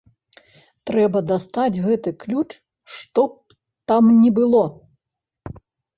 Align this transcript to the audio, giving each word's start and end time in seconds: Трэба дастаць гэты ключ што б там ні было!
Трэба 0.89 1.21
дастаць 1.31 1.81
гэты 1.85 2.09
ключ 2.25 2.49
што 2.95 3.21
б 3.29 3.59
там 3.93 4.03
ні 4.23 4.29
было! 4.41 4.63